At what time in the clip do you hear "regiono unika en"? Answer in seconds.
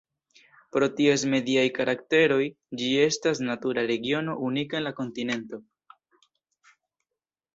3.91-4.85